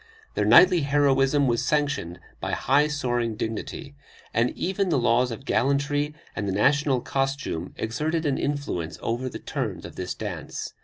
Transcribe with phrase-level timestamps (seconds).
[0.33, 3.93] Their knightly heroism was sanctioned by high soaring dignity,
[4.33, 9.37] and even the laws of gallantry and the national costume exerted an influence over the
[9.37, 10.73] turns of this dance.